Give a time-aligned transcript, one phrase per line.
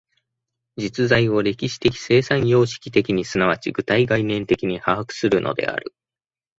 [0.77, 5.93] 実在を歴史的生産様式的に即ち具体概念的に把握するのである。